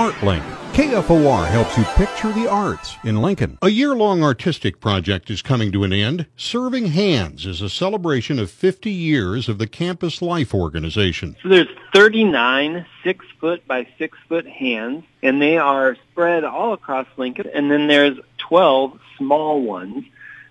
ArtLink. 0.00 0.40
KFOR 0.72 1.46
helps 1.46 1.76
you 1.76 1.84
picture 1.84 2.32
the 2.32 2.48
arts 2.48 2.96
in 3.04 3.20
Lincoln. 3.20 3.58
A 3.60 3.68
year 3.68 3.94
long 3.94 4.22
artistic 4.22 4.80
project 4.80 5.28
is 5.28 5.42
coming 5.42 5.70
to 5.72 5.84
an 5.84 5.92
end. 5.92 6.24
Serving 6.38 6.86
Hands 6.86 7.44
is 7.44 7.60
a 7.60 7.68
celebration 7.68 8.38
of 8.38 8.50
50 8.50 8.90
years 8.90 9.46
of 9.46 9.58
the 9.58 9.66
Campus 9.66 10.22
Life 10.22 10.54
organization. 10.54 11.36
So 11.42 11.50
there's 11.50 11.68
39 11.92 12.86
six 13.04 13.26
foot 13.38 13.66
by 13.66 13.86
six 13.98 14.16
foot 14.26 14.46
hands, 14.46 15.04
and 15.22 15.42
they 15.42 15.58
are 15.58 15.98
spread 16.12 16.44
all 16.44 16.72
across 16.72 17.06
Lincoln. 17.18 17.50
And 17.52 17.70
then 17.70 17.86
there's 17.86 18.18
12 18.38 18.98
small 19.18 19.60
ones 19.60 20.06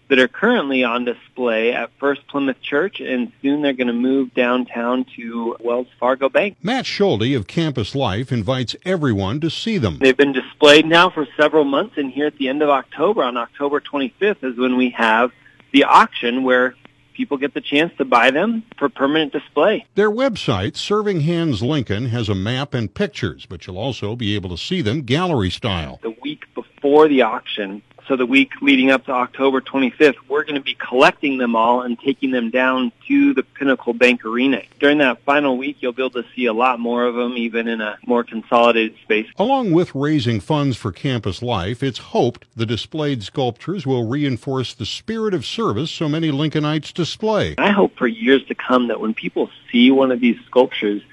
that 0.09 0.19
are 0.19 0.27
currently 0.27 0.83
on 0.83 1.05
display 1.05 1.71
at 1.71 1.91
First 1.99 2.27
Plymouth 2.27 2.61
Church, 2.61 2.99
and 2.99 3.31
soon 3.41 3.61
they're 3.61 3.73
going 3.73 3.87
to 3.87 3.93
move 3.93 4.33
downtown 4.33 5.05
to 5.15 5.55
Wells 5.59 5.87
Fargo 5.99 6.29
Bank. 6.29 6.57
Matt 6.61 6.85
Schulte 6.85 7.35
of 7.35 7.47
Campus 7.47 7.95
Life 7.95 8.31
invites 8.31 8.75
everyone 8.83 9.39
to 9.39 9.49
see 9.49 9.77
them. 9.77 9.99
They've 9.99 10.17
been 10.17 10.33
displayed 10.33 10.85
now 10.85 11.09
for 11.09 11.27
several 11.37 11.63
months, 11.63 11.97
and 11.97 12.11
here 12.11 12.25
at 12.25 12.37
the 12.37 12.49
end 12.49 12.61
of 12.61 12.69
October, 12.69 13.23
on 13.23 13.37
October 13.37 13.79
25th, 13.79 14.43
is 14.43 14.57
when 14.57 14.77
we 14.77 14.89
have 14.91 15.31
the 15.71 15.83
auction 15.83 16.43
where 16.43 16.73
people 17.13 17.37
get 17.37 17.53
the 17.53 17.61
chance 17.61 17.91
to 17.97 18.05
buy 18.05 18.31
them 18.31 18.63
for 18.77 18.87
permanent 18.89 19.31
display. 19.33 19.85
Their 19.95 20.09
website, 20.09 20.77
Serving 20.77 21.21
Hands 21.21 21.61
Lincoln, 21.61 22.05
has 22.05 22.29
a 22.29 22.33
map 22.33 22.73
and 22.73 22.91
pictures, 22.91 23.45
but 23.45 23.67
you'll 23.67 23.77
also 23.77 24.15
be 24.15 24.35
able 24.35 24.49
to 24.51 24.57
see 24.57 24.81
them 24.81 25.01
gallery 25.01 25.49
style. 25.49 25.99
The 26.01 26.15
week 26.23 26.45
before 26.55 27.09
the 27.09 27.21
auction, 27.21 27.83
so 28.09 28.15
the 28.15 28.25
week 28.25 28.53
leading 28.59 28.89
up 28.89 29.05
to 29.05 29.11
October 29.11 29.61
25th, 29.61 30.15
we're 30.27 30.43
going 30.43 30.55
to 30.55 30.61
be 30.61 30.73
collecting 30.73 31.37
them 31.37 31.55
all 31.55 31.83
and 31.83 31.97
taking 31.99 32.31
them 32.31 32.49
down 32.49 32.91
to 33.07 33.35
the 33.35 33.43
Pinnacle 33.43 33.93
Bank 33.93 34.25
Arena. 34.25 34.63
During 34.79 34.97
that 34.97 35.21
final 35.21 35.57
week, 35.57 35.77
you'll 35.79 35.93
be 35.93 36.01
able 36.01 36.23
to 36.23 36.27
see 36.35 36.47
a 36.47 36.53
lot 36.53 36.79
more 36.79 37.05
of 37.05 37.13
them, 37.13 37.37
even 37.37 37.67
in 37.67 37.81
a 37.81 37.99
more 38.07 38.23
consolidated 38.23 38.95
space. 39.03 39.27
Along 39.37 39.71
with 39.71 39.93
raising 39.93 40.39
funds 40.39 40.75
for 40.75 40.91
campus 40.91 41.43
life, 41.43 41.83
it's 41.83 41.99
hoped 41.99 42.45
the 42.55 42.65
displayed 42.65 43.21
sculptures 43.21 43.85
will 43.85 44.07
reinforce 44.07 44.73
the 44.73 44.87
spirit 44.87 45.35
of 45.35 45.45
service 45.45 45.91
so 45.91 46.09
many 46.09 46.31
Lincolnites 46.31 46.91
display. 46.91 47.53
I 47.59 47.69
hope 47.69 47.95
for 47.95 48.07
years 48.07 48.43
to 48.45 48.55
come 48.55 48.87
that 48.87 48.99
when 48.99 49.13
people 49.13 49.51
see 49.71 49.91
one 49.91 50.11
of 50.11 50.19
these 50.19 50.37
sculptures, 50.47 51.03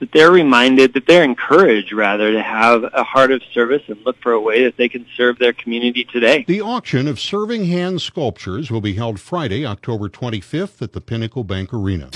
that 0.00 0.12
they're 0.12 0.32
reminded, 0.32 0.94
that 0.94 1.06
they're 1.06 1.22
encouraged 1.22 1.92
rather 1.92 2.32
to 2.32 2.42
have 2.42 2.84
a 2.92 3.04
heart 3.04 3.30
of 3.30 3.42
service 3.52 3.82
and 3.86 3.98
look 4.04 4.16
for 4.20 4.32
a 4.32 4.40
way 4.40 4.64
that 4.64 4.76
they 4.76 4.88
can 4.88 5.06
serve 5.16 5.38
their 5.38 5.52
community 5.52 6.04
today. 6.04 6.44
The 6.48 6.60
auction 6.60 7.06
of 7.06 7.20
Serving 7.20 7.66
Hands 7.66 8.02
sculptures 8.02 8.70
will 8.70 8.80
be 8.80 8.94
held 8.94 9.20
Friday, 9.20 9.64
October 9.64 10.08
25th 10.08 10.82
at 10.82 10.92
the 10.92 11.00
Pinnacle 11.00 11.44
Bank 11.44 11.72
Arena. 11.72 12.08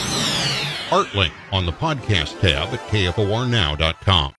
ArtLink 0.91 1.33
on 1.53 1.67
the 1.67 1.73
podcast 1.73 2.41
tab 2.41 2.73
at 2.73 2.81
kfornow.com. 2.89 4.33